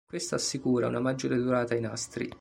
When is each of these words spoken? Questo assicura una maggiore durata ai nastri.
Questo 0.03 0.33
assicura 0.33 0.87
una 0.87 0.99
maggiore 0.99 1.37
durata 1.37 1.75
ai 1.75 1.81
nastri. 1.81 2.29